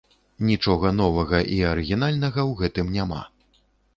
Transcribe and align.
Нічога 0.49 0.87
новага 1.01 1.37
і 1.57 1.59
арыгінальнага 1.73 2.41
ў 2.49 2.61
гэтым 2.61 2.87
няма. 2.97 3.21